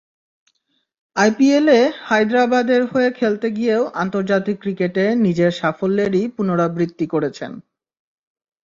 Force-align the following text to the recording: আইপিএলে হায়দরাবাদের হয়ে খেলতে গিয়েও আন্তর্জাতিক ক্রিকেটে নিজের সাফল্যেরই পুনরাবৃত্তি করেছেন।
আইপিএলে 1.15 1.77
হায়দরাবাদের 2.01 2.81
হয়ে 2.85 3.09
খেলতে 3.11 3.47
গিয়েও 3.57 3.83
আন্তর্জাতিক 3.95 4.55
ক্রিকেটে 4.61 5.05
নিজের 5.25 5.51
সাফল্যেরই 5.51 6.23
পুনরাবৃত্তি 6.35 7.05
করেছেন। 7.07 7.51